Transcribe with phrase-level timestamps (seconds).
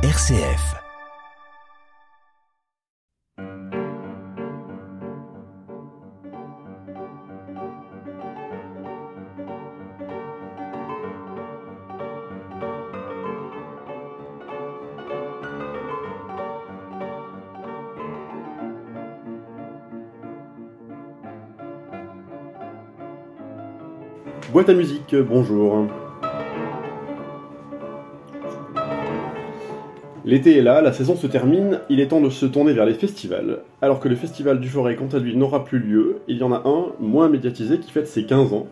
[0.00, 0.76] RCF.
[24.52, 25.88] Boîte à musique, bonjour.
[30.28, 32.92] L'été est là, la saison se termine, il est temps de se tourner vers les
[32.92, 33.60] festivals.
[33.80, 36.52] Alors que le festival du Forêt, quant à lui, n'aura plus lieu, il y en
[36.52, 38.66] a un, moins médiatisé, qui fête ses 15 ans.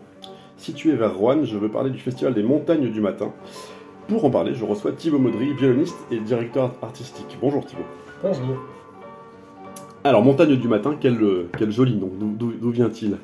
[0.57, 3.33] Situé vers Rouen, je veux parler du festival des montagnes du matin.
[4.07, 7.39] Pour en parler, je reçois Thibaut Maudry, violoniste et directeur artistique.
[7.41, 7.85] Bonjour Thibaut.
[8.21, 8.57] Bonjour.
[10.03, 11.17] Alors, Montagne du matin, quel,
[11.57, 13.17] quel joli nom, d'où vient-il?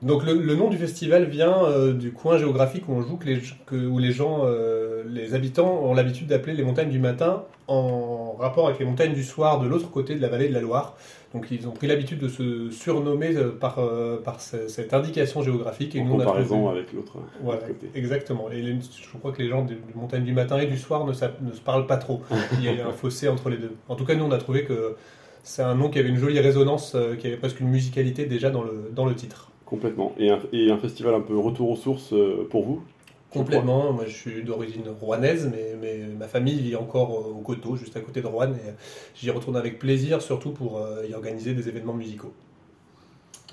[0.00, 3.26] Donc le, le nom du festival vient euh, du coin géographique où on joue, que
[3.26, 7.42] les, que- où les gens, euh, les habitants ont l'habitude d'appeler les montagnes du matin
[7.66, 10.60] en rapport avec les montagnes du soir de l'autre côté de la vallée de la
[10.60, 10.96] Loire.
[11.34, 15.42] Donc ils ont pris l'habitude de se surnommer euh, par, euh, par ce- cette indication
[15.42, 15.96] géographique.
[15.96, 17.90] Et En nous, on a comparaison trouvé- avec l'autre Voilà, côté.
[17.96, 18.50] exactement.
[18.52, 21.06] Et les- je crois que les gens des, des montagnes du matin et du soir
[21.06, 22.22] ne, ne se parlent pas trop.
[22.60, 23.72] Il y a un fossé entre les deux.
[23.88, 24.94] En tout cas, nous, on a trouvé que
[25.42, 28.62] c'est un nom qui avait une jolie résonance, qui avait presque une musicalité déjà dans
[28.62, 29.50] le, dans le titre.
[29.68, 30.14] Complètement.
[30.18, 32.82] Et un, et un festival un peu retour aux sources euh, pour vous
[33.30, 33.92] Complètement.
[33.92, 38.00] Moi, je suis d'origine rouennaise, mais, mais ma famille vit encore au Coteau, juste à
[38.00, 38.52] côté de Rouen.
[38.52, 38.72] Et
[39.14, 42.32] j'y retourne avec plaisir, surtout pour euh, y organiser des événements musicaux.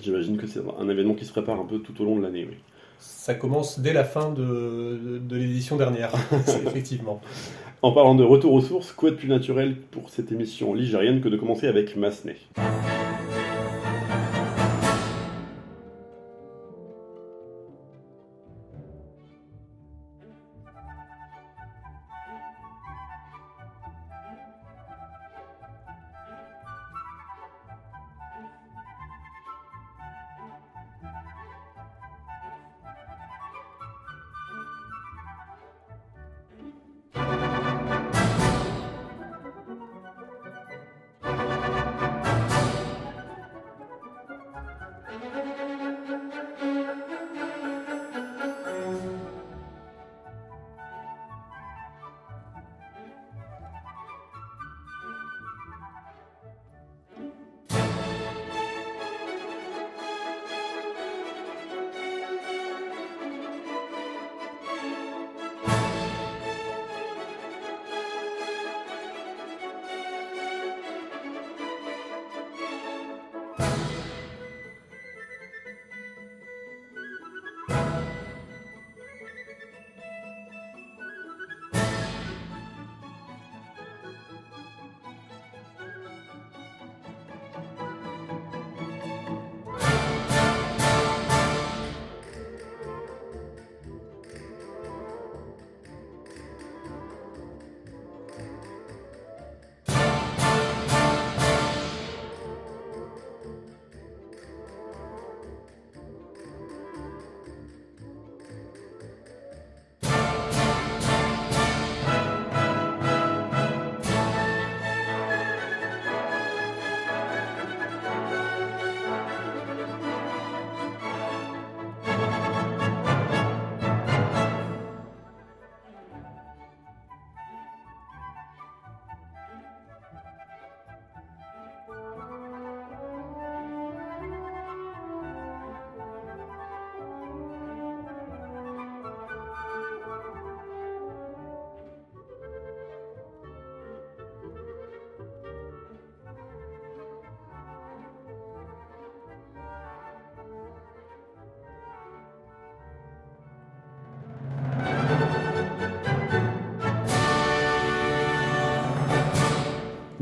[0.01, 2.45] J'imagine que c'est un événement qui se prépare un peu tout au long de l'année,
[2.49, 2.55] oui.
[2.99, 6.13] Ça commence dès la fin de, de- de l'édition dernière,
[6.65, 7.19] effectivement.
[7.81, 11.27] En parlant de retour aux sources, quoi de plus naturel pour cette émission ligérienne que
[11.27, 12.37] de commencer avec Massenet?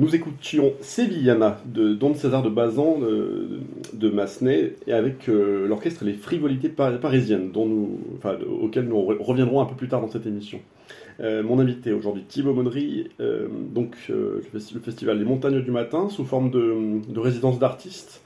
[0.03, 3.47] Nous écoutions Sevillana de Don César de Bazan de,
[3.93, 8.97] de Massenet et avec euh, l'orchestre Les Frivolités Par- Parisiennes dont nous, enfin, auxquelles nous
[8.97, 10.59] re- reviendrons un peu plus tard dans cette émission.
[11.21, 15.61] Euh, mon invité aujourd'hui, Thibaut Monnery, euh, donc euh, le, festi- le festival Les Montagnes
[15.61, 18.23] du Matin, sous forme de, de résidence d'artistes,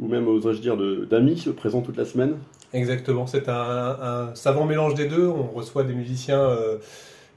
[0.00, 0.76] ou même, oserais-je dire,
[1.08, 2.38] d'amis présents toute la semaine.
[2.72, 5.28] Exactement, c'est un, savant mélange des deux.
[5.28, 6.78] On reçoit des musiciens euh,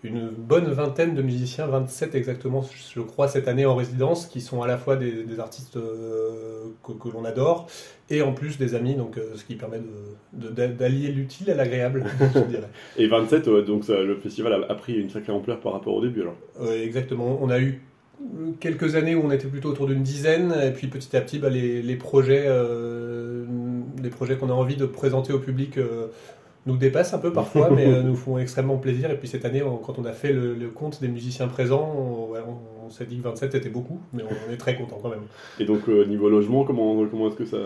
[0.04, 4.62] une bonne vingtaine de musiciens, 27 exactement, je crois, cette année en résidence, qui sont
[4.62, 7.68] à la fois des, artistes euh, que, l'on adore
[8.10, 9.82] et en plus des amis, donc euh, ce qui permet
[10.34, 12.04] d'allier l'utile à l'agréable,
[12.36, 12.70] je dirais.
[12.98, 16.36] Et 27, donc le festival a, pris une sacrée ampleur par rapport au début alors
[16.74, 17.82] Exactement, on a eu
[18.60, 21.50] quelques années où on était plutôt autour d'une dizaine, et puis petit à petit, bah,
[21.50, 22.46] les, projets,
[24.02, 25.80] les projets qu'on a envie de présenter au public
[26.66, 29.12] nous dépassent un peu parfois, mais euh, nous font extrêmement plaisir.
[29.12, 33.06] Et puis cette année, quand on a fait le, compte des musiciens présents, on, s'est
[33.06, 35.24] dit que 27 était beaucoup, mais on, est très content quand même.
[35.60, 37.58] Et donc, euh, niveau logement, comment, comment est-ce que ça.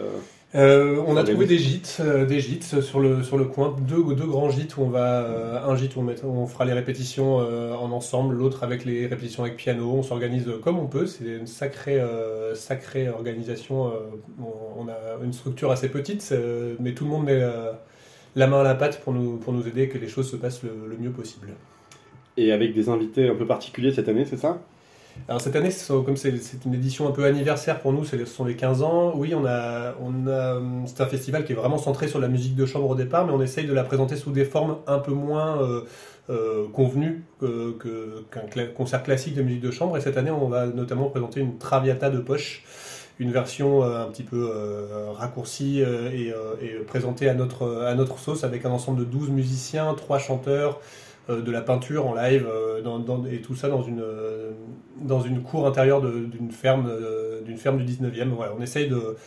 [0.55, 4.25] Euh, on a trouvé des gîtes, des gîtes sur le, sur le coin, deux, deux
[4.25, 8.35] grands gîtes où on va, un gîte où on, on, fera les répétitions en ensemble,
[8.35, 9.91] l'autre avec les répétitions avec piano.
[9.91, 12.01] On s'organise comme on peut, c'est une sacrée,
[12.53, 13.91] sacrée organisation.
[14.39, 16.33] On, a une structure assez petite,
[16.79, 17.41] mais tout le monde met
[18.37, 20.61] la main à la pâte pour nous, pour nous aider que les choses se passent
[20.61, 21.49] le, mieux possible.
[22.37, 24.59] Et avec des invités un peu particuliers cette année, c'est ça?
[25.27, 28.55] Alors cette année, comme c'est une édition un peu anniversaire pour nous, ce sont les
[28.55, 29.13] 15 ans.
[29.15, 32.55] Oui, on a, on a, c'est un festival qui est vraiment centré sur la musique
[32.55, 35.13] de chambre au départ, mais on essaye de la présenter sous des formes un peu
[35.13, 35.81] moins euh,
[36.29, 39.97] euh, convenues qu'un concert classique de musique de chambre.
[39.97, 42.63] Et cette année, on va notamment présenter une Traviata de poche
[43.19, 46.11] une version euh, un petit peu euh, raccourcie euh,
[46.61, 50.79] et, présentée à notre, à notre sauce avec un ensemble de 12 musiciens, 3 chanteurs,
[51.29, 52.47] de la peinture en live
[53.29, 54.01] et tout ça dans une,
[55.01, 56.89] dans une cour intérieure d'une ferme,
[57.43, 58.29] d'une ferme du 19e.
[58.29, 59.17] Voilà, on essaye de,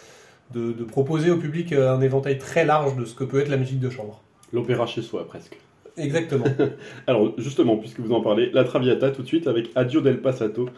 [0.54, 3.80] de, proposer au public un éventail très large de ce que peut être la musique
[3.80, 4.22] de chambre.
[4.50, 5.58] L'opéra chez soi, presque.
[5.98, 6.46] Exactement.
[7.06, 10.70] Alors, justement, puisque vous en parlez, la Traviata tout de suite avec Adio del Passato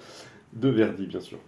[0.55, 1.39] de Verdi, bien sûr.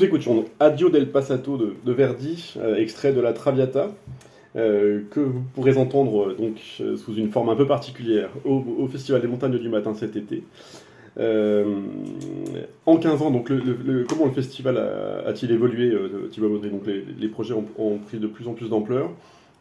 [0.00, 3.92] Nous écoutions Adio del Passato de, Verdi, euh, extrait de la Traviata,
[4.56, 6.56] euh, que vous pourrez entendre euh, donc
[6.96, 10.42] sous une forme un peu particulière au, Festival des Montagnes du Matin cet été.
[11.18, 13.52] en 15 ans, donc
[14.08, 14.78] comment le festival
[15.26, 15.94] a-t-il évolué,
[16.30, 19.10] Thibaut donc les, projets ont, pris de plus en plus d'ampleur.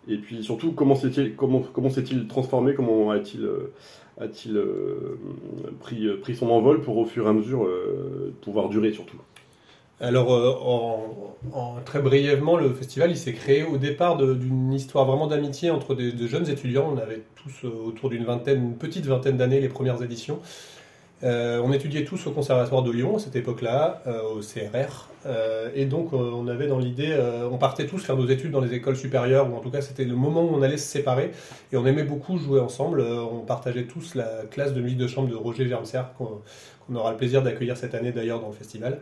[0.08, 1.89] Et puis surtout, comment s'est-il comment, comment
[2.29, 2.75] transformé?
[2.75, 3.46] Comment a-t-il
[4.22, 4.58] a-t-il
[5.81, 7.67] pris, pris son envol pour au fur et à mesure
[8.41, 9.17] pouvoir durer surtout?
[10.01, 10.29] Alors,
[11.53, 16.12] en, très brièvement, le festival s'est créé au départ d'une histoire vraiment d'amitié entre des,
[16.12, 16.91] de jeunes étudiants.
[16.94, 18.25] On avait tous autour d'une
[18.77, 20.39] petite vingtaine d'années les premières éditions.
[21.24, 25.70] Euh, on étudiait tous au Conservatoire de Lyon à cette époque-là, euh, au CRR, euh,
[25.75, 27.18] et donc on avait dans l'idée,
[27.51, 30.06] on partait tous faire nos études dans les écoles supérieures, ou en tout cas c'était
[30.06, 31.32] le moment où on allait se séparer,
[31.74, 33.01] et on aimait beaucoup jouer ensemble.
[33.01, 37.18] on partageait tous la classe de musique de chambre de Roger Germser, qu'on aura le
[37.18, 39.00] plaisir d'accueillir cette année d'ailleurs dans le festival.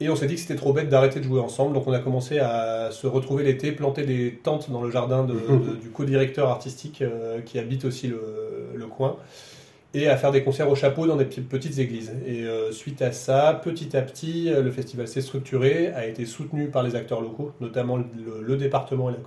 [0.00, 2.00] Et on s'est dit que c'était trop bête d'arrêter de jouer ensemble, donc on a
[2.00, 5.24] commencé à se retrouver l'été, planter des tentes dans le jardin
[5.82, 7.04] du co-directeur artistique
[7.46, 9.16] qui habite aussi le coin
[9.94, 12.12] et à faire des concerts au chapeau dans des petites églises.
[12.26, 16.24] Et euh, suite à ça, petit à petit, euh, le festival s'est structuré, a été
[16.24, 19.18] soutenu par les acteurs locaux, notamment le, département et la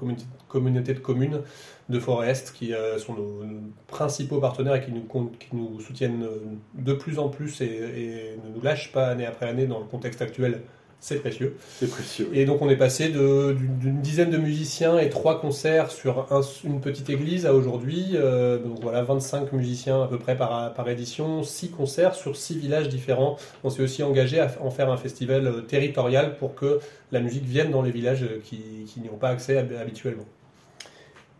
[0.47, 1.41] communauté, de communes
[1.89, 3.43] de Forest, qui euh, sont nos,
[3.87, 5.03] principaux partenaires et qui nous,
[5.39, 6.25] qui nous soutiennent
[6.73, 9.85] de plus en plus et, et, ne nous lâchent pas année après année dans le
[9.85, 10.61] contexte actuel
[10.99, 11.55] c'est précieux.
[11.79, 12.29] C'est précieux.
[12.33, 16.27] Et donc on est passé d'une dizaine de musiciens et trois concerts sur
[16.63, 20.89] une petite église à aujourd'hui, euh, donc voilà 25 musiciens à peu près par, par
[20.89, 23.37] édition, six concerts sur six villages différents.
[23.63, 26.79] On s'est aussi engagé à en faire un festival euh, territorial pour que
[27.11, 30.25] la musique vienne dans les villages qui, qui n'y ont pas accès habituellement.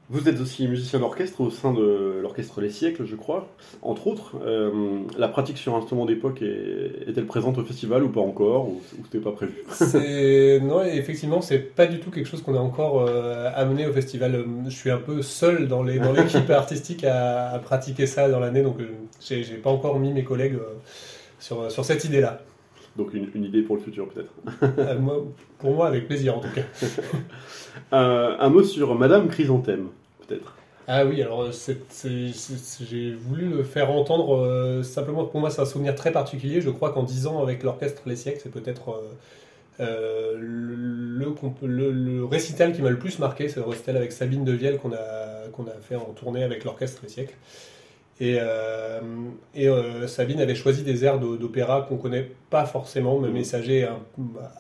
[0.07, 3.47] Vous êtes aussi musicien d'orchestre au sein de l'orchestre Les Siècles, je crois,
[3.81, 4.35] entre autres.
[4.45, 9.03] Euh, la pratique sur instrument d'époque est-elle présente au festival ou pas encore, ou, ou
[9.03, 9.63] c'était pas prévu
[10.61, 14.45] Non, effectivement, c'est pas du tout quelque chose qu'on a encore euh, amené au festival.
[14.65, 18.89] Je suis un peu seul dans l'équipe artistique à, pratiquer ça dans l'année, donc euh,
[19.19, 20.59] j'ai pas encore mis mes collègues
[21.39, 22.41] sur, sur cette idée-là.
[22.97, 24.31] Donc une, idée pour le futur peut-être.
[25.59, 26.61] pour moi, avec plaisir en tout cas.
[27.91, 29.89] Euh, un mot sur Madame Chrysanthème,
[30.25, 30.55] peut-être.
[30.87, 35.93] Ah oui, alors j'ai voulu le faire entendre euh, simplement pour moi c'est un souvenir
[35.93, 36.61] très particulier.
[36.61, 39.01] Je crois qu'en 10 ans avec l'orchestre Les Siècles, c'est peut-être
[39.81, 41.35] euh, le,
[41.91, 45.49] le, récital qui m'a le plus marqué, c'est le récital avec Sabine Devielle qu'on a,
[45.51, 47.35] qu'on a fait en tournée avec l'orchestre Les Siècles.
[48.21, 49.01] Et, euh,
[49.53, 53.89] et euh, Sabine avait choisi des airs d'opéra qu'on connaît pas forcément, mais Messager,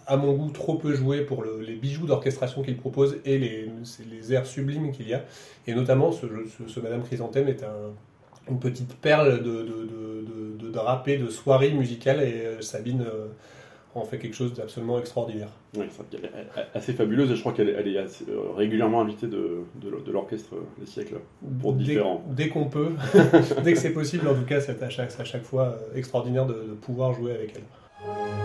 [0.07, 3.69] à mon goût, trop peu joué pour les bijoux d'orchestration qu'il propose et les,
[4.11, 5.23] les airs sublimes qu'il y a.
[5.67, 6.25] Et notamment, ce,
[6.67, 7.93] ce, Madame Chrysanthème est un,
[8.49, 13.05] une petite perle de, de, de, de, drapé, de soirée musicale, et euh, Sabine
[13.95, 15.47] on fait quelque chose d'absolument extraordinaire.
[15.77, 19.63] Oui, c'est assez fabuleuse et je crois qu'elle est, euh, régulièrement invitée de,
[20.11, 21.15] l'orchestre des siècles
[21.61, 22.23] pour différents.
[22.27, 22.91] Dès qu'on peut,
[23.63, 26.45] dès que c'est possible, en tout cas, c'est à chaque, à chaque fois euh, extraordinaire
[26.45, 28.44] de pouvoir jouer avec elle.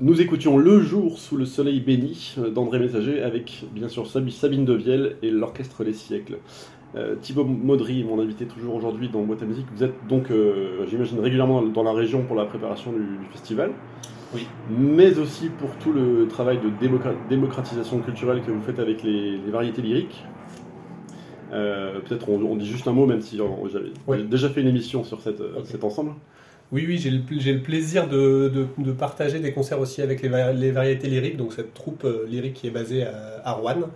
[0.00, 5.16] Nous écoutions Le jour sous le soleil béni d'André Messager avec bien sûr Sabine Devielle
[5.22, 6.38] et l'orchestre Les Siècles.
[6.94, 10.86] Euh, Thibaut Maudry, mon invité toujours aujourd'hui dans Boîte à musique, vous êtes donc, euh,
[10.88, 13.72] j'imagine, régulièrement dans la région pour la préparation du, festival.
[14.32, 14.46] Oui.
[14.70, 16.70] Mais aussi pour tout le travail de
[17.28, 20.24] démocratisation culturelle que vous faites avec les, variétés lyriques.
[21.52, 25.20] Euh, peut-être on, dit juste un mot, même si j'avais déjà fait une émission sur
[25.20, 26.12] cette, cet ensemble.
[26.70, 28.66] Oui, oui, j'ai le, plaisir de,
[28.98, 33.06] partager des concerts aussi avec les, variétés lyriques, donc cette troupe lyrique qui est basée
[33.44, 33.88] à, Rouen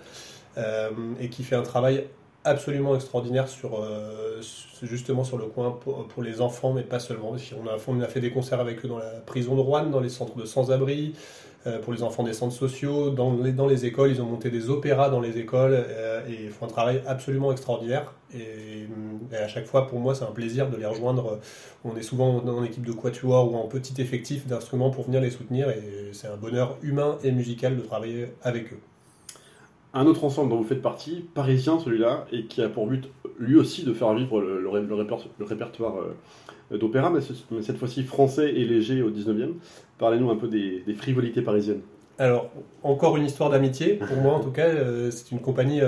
[1.20, 2.04] et qui fait un travail
[2.44, 4.40] absolument extraordinaire sur euh,
[4.82, 7.32] justement sur le coin pour, les enfants, mais pas seulement.
[7.32, 10.00] On a, on a fait des concerts avec eux dans la prison de Rouen, dans
[10.00, 11.18] les centres de sans-abri, euh,
[11.82, 14.10] pour les enfants des centres sociaux, dans les, écoles.
[14.10, 18.12] Ils ont monté des opéras dans les écoles euh, et font un travail absolument extraordinaire.
[18.34, 18.86] Et,
[19.32, 21.38] à chaque fois, pour moi, c'est un plaisir de les rejoindre.
[21.84, 25.30] On est souvent en équipe de quatuor ou en petit effectif d'instruments pour venir les
[25.30, 28.80] soutenir et c'est un bonheur humain et musical de travailler avec eux
[29.94, 33.56] un autre ensemble dont vous faites partie, parisien celui-là, et qui a pour but lui
[33.56, 37.20] aussi de faire vivre le, répertoire euh, d'opéra, mais,
[37.62, 39.54] cette fois-ci français et léger au 19e.
[39.98, 41.82] Parlez-nous un peu des, frivolités parisiennes.
[42.18, 42.50] Alors,
[42.82, 45.80] encore une histoire d'amitié, pour moi en tout cas, euh, c'est une compagnie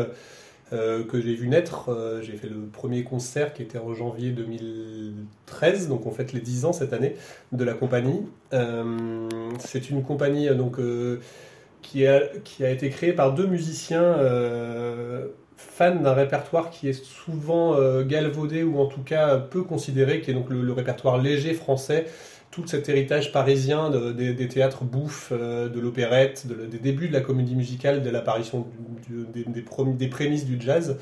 [0.72, 2.20] euh, que j'ai vu naître.
[2.22, 6.64] j'ai fait le premier concert qui était en janvier 2013, donc on fête les 10
[6.64, 7.14] ans cette année
[7.52, 8.22] de la compagnie.
[9.58, 10.78] c'est une compagnie donc
[11.82, 12.22] qui a,
[12.58, 14.16] été créé par deux musiciens
[15.64, 20.30] fans d'un répertoire qui est souvent euh, galvaudé ou en tout cas peu considéré, qui
[20.30, 22.06] est donc le, répertoire léger français,
[22.50, 27.56] tout cet héritage parisien des, théâtres bouffes, euh, de l'opérette, des débuts de la comédie
[27.56, 28.66] musicale, de l'apparition
[29.08, 30.96] des, prémices du jazz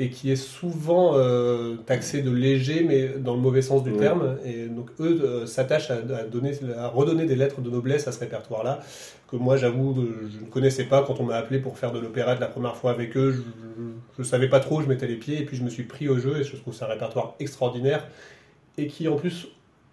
[0.00, 4.36] et qui est souvent euh, taxé de léger, mais dans le mauvais sens du terme.
[4.44, 5.96] Et donc eux euh, s'attachent à,
[6.30, 8.80] donner, à redonner des lettres de noblesse à ce répertoire-là,
[9.28, 12.38] que moi j'avoue, je ne connaissais pas quand on m'a appelé pour faire de l'opérette
[12.38, 13.44] la première fois avec eux.
[14.16, 16.08] Je ne savais pas trop je mettais les pieds, et puis je me suis pris
[16.08, 18.06] au jeu, et je trouve c'est un répertoire extraordinaire,
[18.76, 19.48] et qui en plus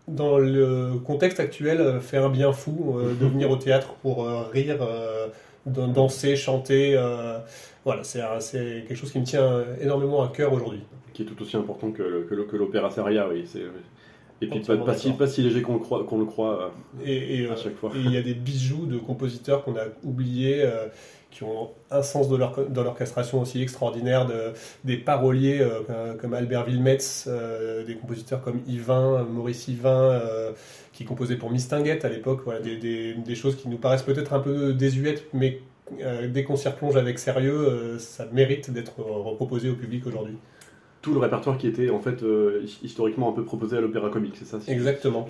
[0.07, 4.87] dans le contexte actuel, fait un bien fou euh, de venir au théâtre pour rire,
[5.65, 6.95] danser, chanter.
[7.85, 8.19] Voilà, c'est
[8.87, 10.81] quelque chose qui me tient énormément à cœur aujourd'hui.
[11.13, 13.45] Qui est tout aussi important que, que, l'opéra seria, oui.
[14.41, 17.05] Et puis pas, pas, si, pas, si, léger qu'on le croit, qu'on le croit euh,
[17.05, 17.91] et, à euh, chaque fois.
[17.95, 20.87] Et il y a des bijoux de compositeurs qu'on a oubliés, euh,
[21.31, 25.65] qui ont un sens de, l'orchestration aussi extraordinaire, de, des paroliers
[26.19, 27.27] comme Albert Wilmetz,
[27.85, 30.21] des compositeurs comme Yvain, Maurice Yvain,
[30.93, 34.31] qui composait pour Mistinguette à l'époque, voilà, des, des, des, choses qui nous paraissent peut-être
[34.31, 35.59] un peu désuètes, mais
[36.01, 40.35] euh, dès qu'on s'y replonge avec sérieux, euh, ça mérite d'être reproposé au public aujourd'hui.
[41.01, 44.35] Tout le répertoire qui était en fait euh, historiquement un peu proposé à l'opéra comique,
[44.37, 45.27] c'est ça Exactement.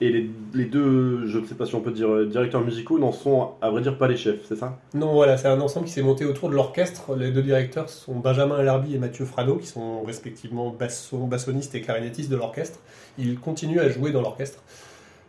[0.00, 0.10] Et
[0.52, 3.70] les, deux, je ne sais pas si on peut dire directeurs musicaux, n'en sont à
[3.70, 4.80] vrai dire pas les chefs, c'est ça?
[4.92, 7.14] Non, voilà, c'est un ensemble qui s'est monté autour de l'orchestre.
[7.14, 11.80] Les deux directeurs sont Benjamin Alarbi et Mathieu Frano, qui sont respectivement basson, bassonistes et
[11.80, 12.80] clarinettistes de l'orchestre.
[13.18, 14.64] Ils continuent à jouer dans l'orchestre.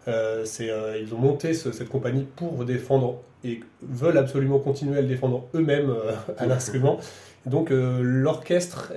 [0.08, 5.08] Euh, euh, ils ont monté cette compagnie pour défendre et veulent absolument continuer à le
[5.08, 7.00] défendre eux-mêmes euh, à l'instrument.
[7.46, 8.92] Donc l'orchestre,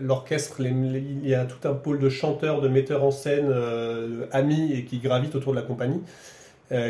[0.00, 3.54] l'orchestre, il y a tout un pôle de chanteurs, de metteurs en scène,
[4.32, 6.02] amis et qui gravitent autour de la compagnie.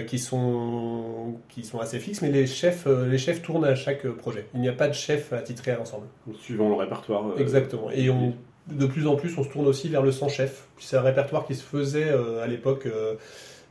[0.06, 4.46] qui, sont, qui sont assez fixes, mais les chefs, les chefs tournent à chaque projet.
[4.54, 6.06] Il n'y a pas de chef attitré à l'ensemble.
[6.40, 7.38] Suivant le répertoire.
[7.38, 7.90] Exactement.
[7.90, 8.32] Et on,
[8.68, 10.66] de plus en plus, on se tourne aussi vers le sans-chef.
[10.78, 12.86] C'est un répertoire qui se faisait euh, à l'époque.
[12.86, 13.14] Euh,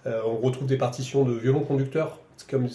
[0.06, 2.20] euh, on retrouve des partitions de violon conducteur.
[2.50, 2.68] Comme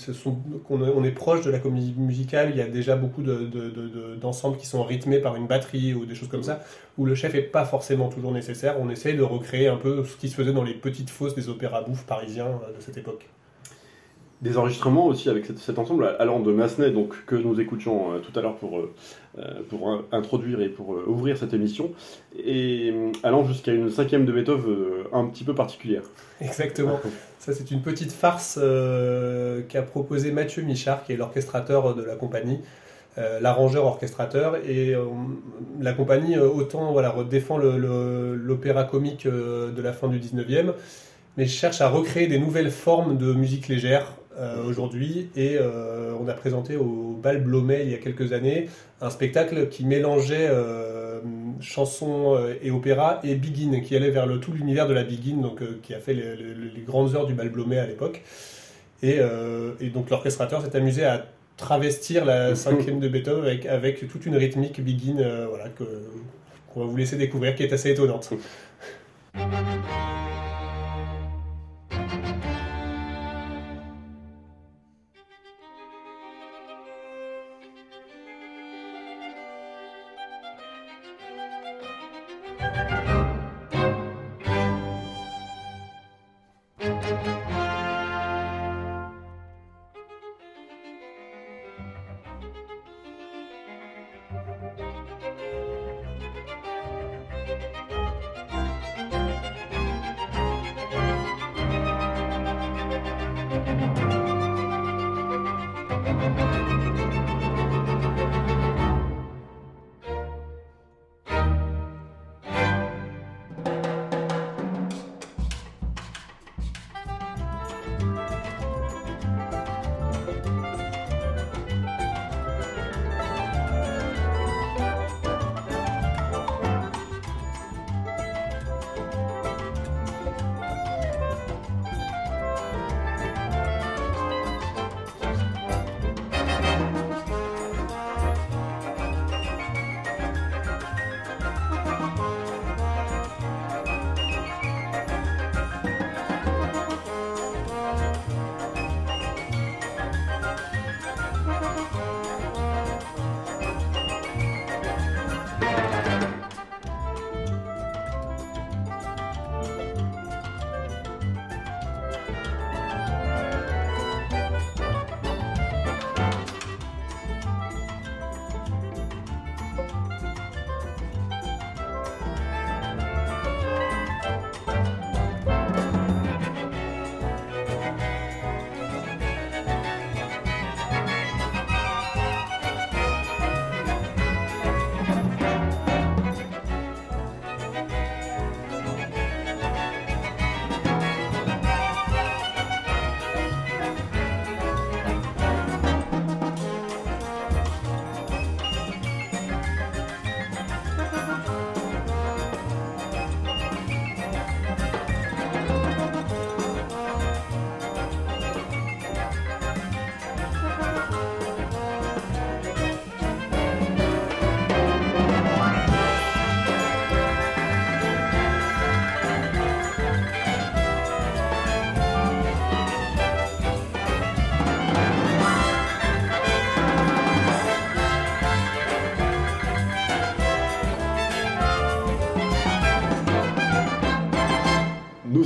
[0.70, 4.82] on est proche de la comédie musicale, il y a déjà beaucoup d'ensembles qui sont
[4.82, 6.64] rythmés par une batterie ou des choses comme ça,
[6.98, 8.76] où le chef n'est pas forcément toujours nécessaire.
[8.80, 11.48] On essaye de recréer un peu ce qui se faisait dans les petites fosses des
[11.50, 13.28] opéras bouffes parisiens de cette époque
[14.42, 18.36] des enregistrements aussi avec cet, ensemble allant de Massenet, donc que nous écoutions euh, tout
[18.38, 18.94] à l'heure pour, euh,
[19.38, 21.92] euh, pour introduire et pour ouvrir cette émission,
[22.42, 26.02] et allant jusqu'à une cinquième de Beethoven un petit peu particulière.
[26.40, 26.98] Exactement.
[27.38, 28.60] Ça, c'est une petite farce
[29.68, 32.60] qu'a proposé Mathieu Michard, qui est l'orchestrateur de la compagnie.
[33.40, 34.94] l'arrangeur orchestrateur et
[35.80, 40.74] la compagnie autant voilà défend l'opéra comique de la fin du 19e
[41.38, 46.28] mais cherche à recréer des nouvelles formes de musique légère euh, aujourd'hui et euh, on
[46.28, 48.68] a présenté au Bal Blomet il y a quelques années
[49.00, 51.20] un spectacle qui mélangeait euh,
[51.60, 55.62] chansons et opéra et Begin, qui allait vers le, tout l'univers de la Begin, donc
[55.82, 58.22] qui a fait les, grandes heures du Bal Blomet à l'époque.
[59.02, 59.18] Et,
[59.92, 64.82] donc l'orchestrateur s'est amusé à travestir la cinquième de Beethoven avec, avec toute une rythmique
[64.82, 65.84] Begin voilà, que,
[66.72, 68.30] qu'on va vous laisser découvrir, qui est assez étonnante.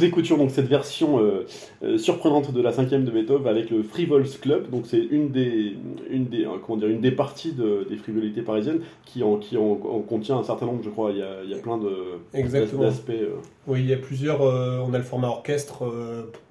[0.04, 1.46] Écoutions donc cette version euh,
[1.82, 4.70] euh, surprenante de la cinquième de Beethoven avec le Frivols Club.
[4.70, 5.76] Donc c'est une des,
[6.10, 9.56] une des, euh, comment dire, une des parties de- des frivolités parisiennes qui en, qui
[9.56, 11.10] en, en contient un certain nombre, je crois.
[11.12, 11.78] Il y a, il y a plein
[12.84, 13.10] d'aspects.
[13.10, 13.36] euh.
[13.66, 14.40] Oui, il y a plusieurs.
[14.42, 15.84] on a le format orchestre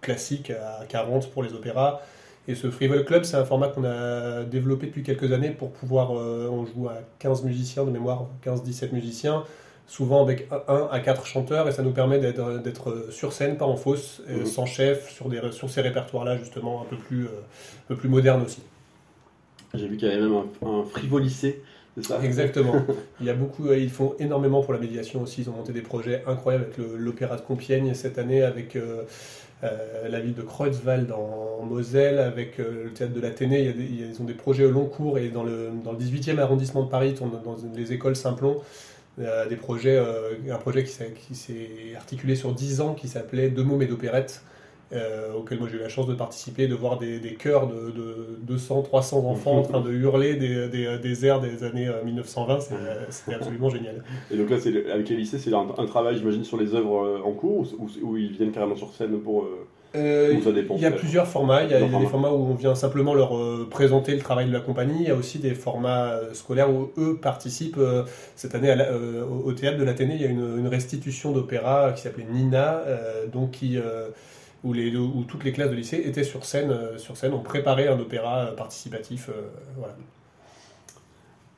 [0.01, 2.01] classique à 40 pour les opéras.
[2.47, 6.11] Et ce Frivol Club, c'est un format qu'on a développé depuis quelques années pour pouvoir.
[6.11, 9.43] on joue à 15 musiciens de mémoire, 15-17 musiciens,
[9.87, 13.75] souvent avec 1 à 4 chanteurs, et ça nous permet d'être sur scène, pas en
[13.77, 14.45] fosse, euh, Mhm.
[14.45, 17.29] sans chef, sur, des, sur ces répertoires-là, justement, un peu plus, euh,
[17.85, 18.63] un peu plus modernes aussi.
[19.73, 21.63] J'ai vu qu'il y avait même un, un frivolissé,
[22.01, 22.19] ça?
[22.23, 22.85] Exactement.
[23.19, 25.41] Il y a beaucoup, euh, ils font énormément pour la médiation aussi.
[25.41, 29.03] Ils ont monté des projets incroyables avec l'Opéra de Compiègne cette année, avec euh,
[29.63, 33.63] euh, la ville de Kreuzwald en Moselle, avec euh, le théâtre de l'Athénée.
[33.75, 36.39] Il il ils ont des projets au long cours et dans le, dans le 18e
[36.39, 38.61] arrondissement de Paris, dans, dans les écoles Simplon,
[39.17, 43.77] des projets, euh, un projet qui s'est articulé sur 10 ans qui s'appelait Deux mots
[43.77, 44.41] mais d'opérette.
[44.91, 48.37] euh, auquel moi j'ai eu la chance de participer, de voir des, chœurs de, de
[48.41, 52.59] 200, 300 enfants en train de hurler des, des, des airs des années euh, 1920,
[52.59, 54.03] c'est- euh, c'était absolument génial.
[54.31, 54.57] Et donc là,
[54.93, 57.65] avec les lycées, c'est un, travail, j'imagine, sur les œuvres euh, en cours
[58.03, 59.43] ou, ils viennent carrément sur scène pour.
[59.43, 61.63] euh, Euh, Ou ça dépend, il y a plusieurs formats.
[61.63, 63.67] Il y a, Plusieurs il y a des formats où on vient simplement leur euh,
[63.69, 64.95] présenter le travail de la compagnie.
[65.01, 67.77] Il y a aussi des formats euh, scolaires où eux participent.
[67.77, 68.03] euh,
[68.35, 71.31] cette année, à la- au au théâtre de l'Athénée, il y a une, une restitution
[71.31, 72.81] d'opéra qui s'appelait Nina,
[73.31, 73.77] donc qui,
[74.63, 76.73] où, les, où toutes les classes de lycée étaient sur scène.
[76.97, 79.29] sur scène, ont préparé un opéra participatif.
[79.77, 79.95] voilà.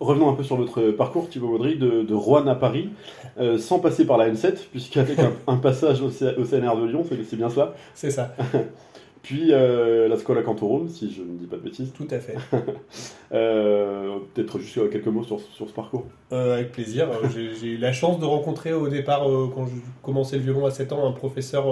[0.06, 2.90] Revenons un peu sur notre parcours, Thibaut Baudry, de, de Rouen à Paris,
[3.40, 6.86] euh, sans passer par la N7, puisqu'avec un, un passage au, C- au CNR de
[6.86, 7.74] Lyon, c'est c'est bien cela.
[7.96, 8.36] C'est ça,
[9.26, 11.92] Puis euh, la Scola Cantorum, si je ne dis pas de bêtises.
[11.94, 12.36] tout à fait.
[13.34, 16.06] Euh, Peut-être juste euh, quelques mots sur, sur ce parcours.
[16.32, 17.10] Euh, avec plaisir.
[17.34, 20.94] J'ai eu la chance de rencontrer au départ, quand je commençais le violon à 7
[20.94, 21.66] ans, un professeur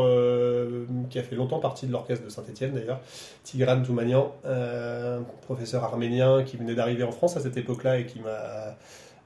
[1.10, 3.00] qui a fait longtemps partie de l'orchestre de Saint-Etienne d'ailleurs,
[3.44, 8.20] Tigran Toumanian, un professeur arménien qui venait d'arriver en France à cette époque-là et qui
[8.20, 8.76] m'a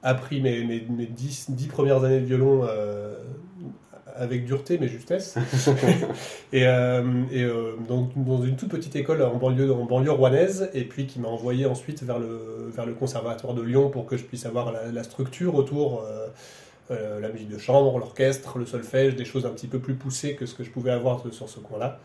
[0.03, 2.67] appris mes, mes, mes 10, 10 premières années de violon
[4.17, 5.35] avec dureté mais justesse.
[6.53, 10.69] et euh, et euh, donc dans une toute petite école en banlieue, en banlieue rouennaise,
[10.73, 14.17] et puis qui m'a envoyé ensuite vers le, vers le conservatoire de Lyon pour que
[14.17, 16.03] je puisse avoir la, la structure autour,
[16.91, 20.35] euh, la musique de chambre, l'orchestre, le solfège, des choses un petit peu plus poussées
[20.35, 21.99] que ce que je pouvais avoir sur ce coin-là.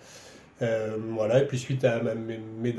[1.16, 2.12] voilà, et puis suite à ma,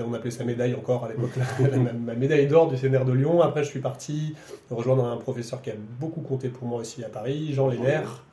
[0.06, 1.32] on appelait ça médaille encore à l'époque,
[2.06, 3.42] ma, médaille d'or du CNR de Lyon.
[3.42, 4.36] Après, je suis parti
[4.70, 8.24] rejoindre un professeur qui a beaucoup compté pour moi aussi à Paris, Jean Lénaire,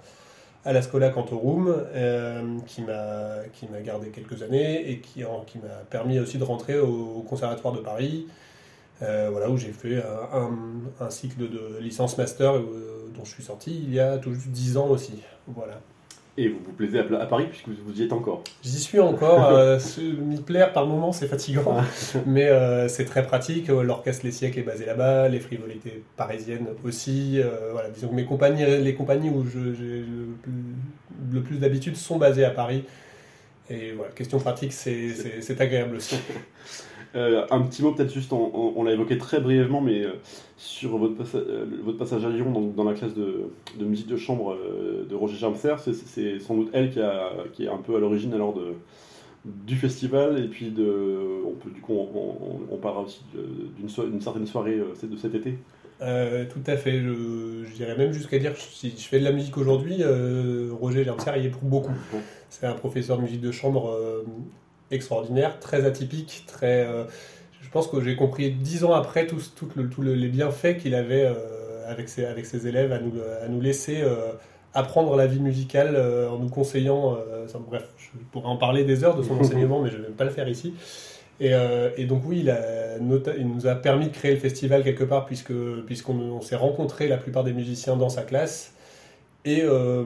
[0.65, 6.19] à la Scola Cantorum, euh, qui m'a gardé quelques années et qui, qui m'a permis
[6.19, 8.27] aussi de rentrer au, Conservatoire de Paris,
[9.03, 13.75] euh, voilà, où j'ai fait un, cycle de licence master euh, dont je suis sorti
[13.75, 15.23] il y a tout juste 10 ans aussi.
[15.47, 15.81] Voilà.
[16.37, 19.47] Et vous vous plaisez à, Paris puisque vous y êtes encore J'y suis encore.
[19.53, 21.85] euh, M'y plaire par moment, c'est fatigant, ah.
[22.27, 23.69] mais euh, c'est très pratique.
[23.69, 27.41] L'orchestre Les Siècles est basé là-bas, les frivolités parisiennes aussi.
[27.41, 30.05] Euh, voilà, disons que mes compagnies, les compagnies où j'ai
[31.33, 32.85] le, plus d'habitude sont basées à Paris.
[33.69, 36.17] Et voilà, question pratique, c'est agréable aussi.
[37.17, 40.13] Euh, un petit mot peut-être juste, on, l'a évoqué très brièvement, mais euh,
[40.57, 44.17] sur votre, euh, votre, passage à Lyon dans, dans la classe de, de, musique de
[44.17, 44.57] chambre
[45.09, 48.33] de Roger Germser, c'est sans doute elle qui, a, qui est un peu à l'origine
[48.33, 48.75] alors de,
[49.45, 53.23] du festival et puis de, on peut du coup on, parlera aussi
[53.77, 55.59] d'une certaine soirée de cet été.
[55.99, 60.05] tout à fait, je, dirais même jusqu'à dire si je fais de la musique aujourd'hui,
[60.81, 61.93] Roger Germser y est pour beaucoup.
[62.51, 63.97] C'est un professeur de musique de chambre
[64.91, 66.85] extraordinaire, très atypique, très.
[66.87, 67.05] Euh,
[67.63, 71.35] je pense que j'ai compris dix ans après tous tout les bienfaits qu'il avait euh,
[71.87, 74.33] avec, ses, avec ses élèves à nous, à nous laisser euh,
[74.75, 77.19] apprendre la vie musicale en nous conseillant.
[77.69, 80.25] bref, je pourrais en parler des heures de son enseignement, mais je ne vais pas
[80.25, 80.75] le faire ici.
[81.41, 81.53] Et,
[81.97, 85.25] et, donc oui, il, a il, nous a permis de créer le festival quelque part
[85.25, 85.55] puisque
[85.87, 88.75] puisqu'on s'est rencontré la plupart des musiciens dans sa classe.
[89.45, 89.63] Et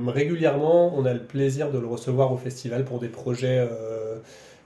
[0.07, 3.66] régulièrement, on a le plaisir de le recevoir au festival pour des projets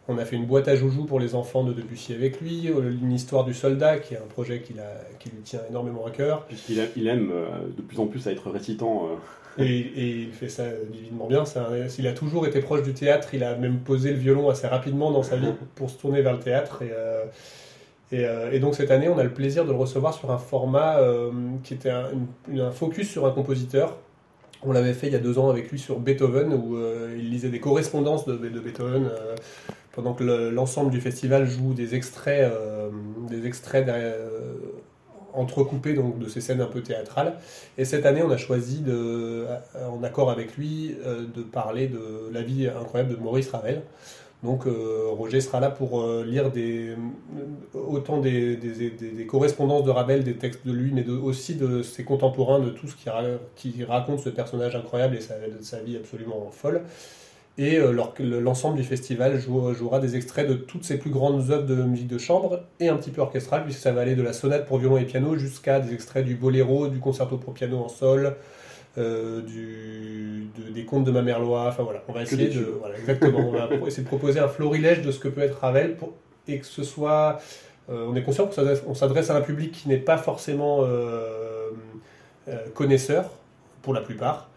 [0.08, 2.90] on a fait une boîte à joujoux pour les enfants de Debussy avec lui, euh,
[3.02, 6.46] une histoire du soldat, qui est un projet qui, lui tient énormément à cœur.
[6.46, 9.06] Puisqu'il il aime euh, de plus en plus à être récitant.
[9.06, 9.62] Euh.
[9.62, 11.44] Et, il fait ça divinement bien.
[11.98, 15.10] il a toujours été proche du théâtre, il a même posé le violon assez rapidement
[15.10, 16.82] dans sa vie pour se tourner vers le théâtre.
[18.12, 21.00] Et, donc cette année, on a le plaisir de le recevoir sur un format
[21.64, 23.96] qui était un, focus sur un compositeur.
[24.62, 26.78] On l'avait fait il y a deux ans avec lui sur Beethoven, où
[27.18, 29.10] il lisait des correspondances de, de Beethoven
[29.98, 32.88] pendant que l'ensemble du festival joue des extraits, euh,
[33.28, 34.56] des extraits euh,
[35.32, 37.34] entrecoupés donc, de ces scènes un peu théâtrales.
[37.78, 39.44] Et cette année, on a choisi, de,
[39.90, 43.82] en accord avec lui, euh, de parler de la vie incroyable de Maurice Ravel.
[44.44, 46.94] Donc Roger sera là pour lire des,
[47.74, 48.56] autant des,
[49.26, 52.94] correspondances de Ravel, des textes de lui, mais aussi de ses contemporains, de tout ce
[53.56, 56.84] qui, raconte ce personnage incroyable et sa, sa vie absolument folle.
[57.60, 57.92] Et euh,
[58.40, 62.16] l'ensemble du festival jouera des extraits de toutes ses plus grandes œuvres de musique de
[62.16, 64.96] chambre et un petit peu orchestral, puisque ça va aller de la sonate pour violon
[64.96, 68.36] et piano jusqu'à des extraits du boléro, du concerto pour piano en sol,
[68.96, 71.66] euh, du, des contes de Mamerlois.
[71.66, 75.02] Enfin voilà, on va essayer de, voilà, exactement, on va essayer de proposer un florilège
[75.02, 76.12] de ce que peut être Ravel pour,
[76.46, 77.40] et que ce soit.
[77.90, 80.86] Euh, on est conscient qu'on s'adresse à un public qui n'est pas forcément
[82.74, 83.30] connaisseur,
[83.82, 84.47] pour la plupart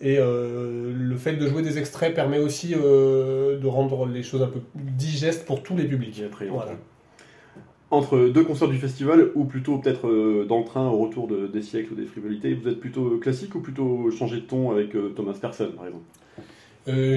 [0.00, 4.42] et euh, le fait de jouer des extraits permet aussi euh, de rendre les choses
[4.42, 6.22] un peu digestes pour tous les publics.
[7.90, 11.62] Entre deux concerts du festival, ou plutôt peut-être euh, dans le train au retour des
[11.62, 15.34] siècles ou des frivolités, vous êtes plutôt classique ou plutôt changé de ton avec Thomas
[15.38, 16.04] Persson, par exemple?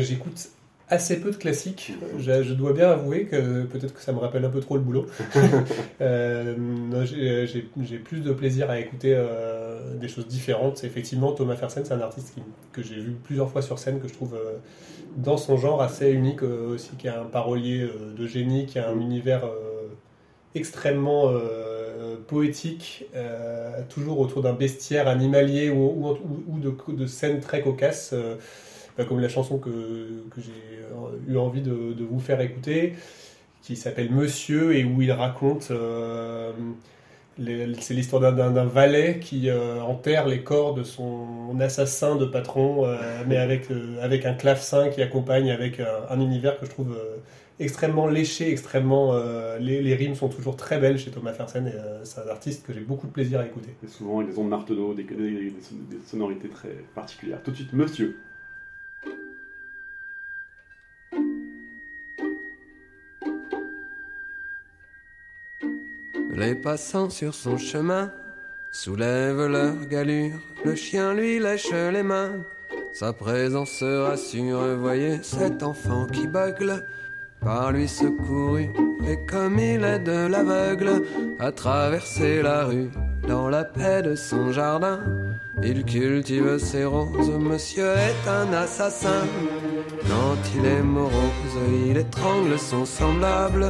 [0.04, 0.50] J'écoute
[0.94, 1.94] assez peu de classiques.
[2.20, 5.08] Je, dois bien avouer que peut-être que ça me rappelle un peu trop le boulot.
[6.02, 6.56] euh,
[7.06, 10.84] j'ai plus de plaisir à écouter euh, des choses différentes.
[10.84, 12.36] Effectivement, Thomas Fersen, c'est un artiste
[12.72, 14.58] que j'ai vu plusieurs fois sur scène, que je trouve euh,
[15.18, 18.88] dans son genre assez unique euh, aussi, qui a un parolier de génie, qui a
[18.88, 19.50] un univers
[20.56, 21.34] extrêmement
[22.28, 23.06] poétique,
[23.90, 26.16] toujours autour d'un bestiaire animalier ou,
[26.48, 28.14] ou, de, de, scènes très cocasses
[29.08, 30.84] comme la chanson que, que j'ai
[31.28, 32.94] eu envie de, de, vous faire écouter,
[33.62, 35.70] qui s'appelle Monsieur et où il raconte.
[35.72, 36.52] Euh,
[37.80, 42.96] c'est l'histoire d'un valet qui euh, enterre les corps de son assassin de patron, euh,
[43.28, 43.70] mais avec,
[44.02, 46.96] avec un clavecin qui accompagne, avec un, univers que je trouve
[47.60, 49.20] extrêmement léché, extrêmement.
[49.60, 52.74] Les, les, rimes sont toujours très belles chez Thomas Fersen et c'est un artiste que
[52.74, 53.70] j'ai beaucoup de plaisir à écouter.
[53.88, 55.54] Souvent, des ondes marteau, des, des, des,
[56.06, 57.42] sonorités très particulières.
[57.44, 58.20] Tout de suite, Monsieur.
[66.36, 68.12] Les passants sur son chemin
[68.72, 70.40] soulèvent leur galure.
[70.66, 72.40] Le chien lui lèche les mains.
[72.92, 74.78] Sa présence rassure.
[74.78, 76.86] Voyez cet enfant qui bugle
[77.44, 78.70] par lui secouru,
[79.08, 81.04] et comme il est de l'aveugle,
[81.40, 82.90] à traverser la rue,
[83.28, 85.00] dans la paix de son jardin.
[85.62, 89.24] Il cultive ses roses, monsieur est un assassin.
[90.02, 93.68] Quand il est morose, il étrangle son semblable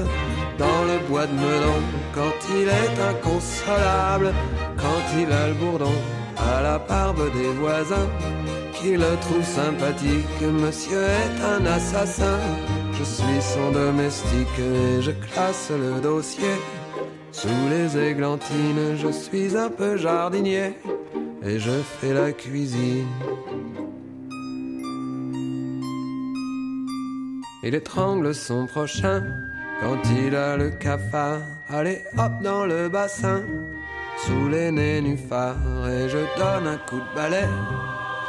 [0.57, 1.81] dans le bois de Meudon.
[2.15, 4.33] Quand il est inconsolable,
[4.77, 5.97] quand il a le bourdon
[6.37, 8.09] à la barbe des voisins,
[8.73, 12.39] qui le trouve sympathique, monsieur est un assassin.
[13.03, 16.55] Je suis son domestique et je classe le dossier.
[17.33, 20.71] Sous les églantines, je suis un peu jardinier
[21.45, 23.09] et je fais la cuisine.
[27.63, 29.21] Il étrangle son prochain
[29.81, 31.41] quand il a le cafard.
[31.67, 33.41] Allez hop dans le bassin,
[34.25, 37.47] sous les nénuphars, et je donne un coup de balai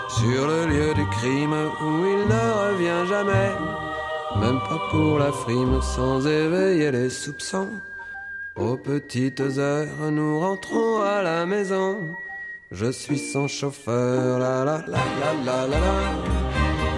[0.08, 3.83] sur le lieu du crime où il ne revient jamais.
[4.40, 7.70] Même pas pour la frime, sans éveiller les soupçons.
[8.56, 11.98] Aux petites heures, nous rentrons à la maison.
[12.70, 15.86] Je suis son chauffeur, la la la la la la la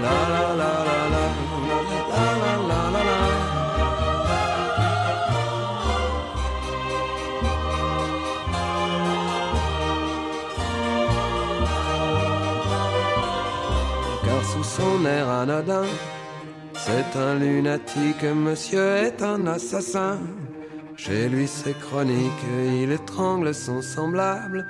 [0.03, 1.46] la la la la
[14.25, 15.85] Car sous son air anodin,
[16.87, 20.18] c'est un lunatique, monsieur est un assassin.
[20.96, 22.44] Chez lui c'est chronique,
[22.81, 24.66] il étrangle son semblable.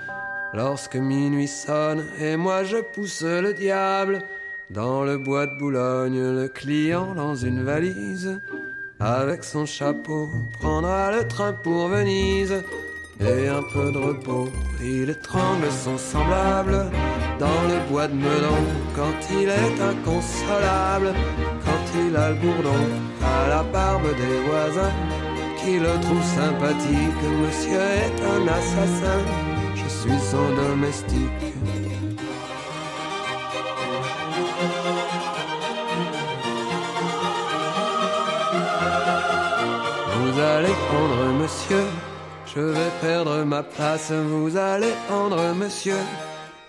[0.54, 4.20] Lorsque minuit sonne et moi je pousse le diable
[4.70, 8.40] dans le bois de Boulogne, le client dans une valise
[8.98, 12.62] avec son chapeau prendra le train pour Venise
[13.20, 14.48] et un peu de repos.
[14.82, 16.86] Il étrangle son semblable
[17.38, 21.12] dans le bois de Meudon quand il est inconsolable,
[22.08, 22.82] il a le bourdon
[23.22, 24.94] à la barbe des voisins
[25.58, 27.22] qui le trouve sympathique.
[27.42, 29.18] Monsieur est un assassin,
[29.74, 31.44] je suis son domestique.
[40.18, 41.84] Vous allez prendre monsieur,
[42.54, 44.12] je vais perdre ma place.
[44.12, 46.02] Vous allez prendre monsieur.